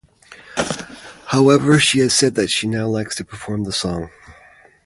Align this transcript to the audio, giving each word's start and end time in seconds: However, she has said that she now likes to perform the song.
However, 1.27 1.77
she 1.77 1.99
has 1.99 2.11
said 2.15 2.33
that 2.33 2.49
she 2.49 2.65
now 2.65 2.87
likes 2.87 3.15
to 3.17 3.23
perform 3.23 3.65
the 3.65 3.71
song. 3.71 4.09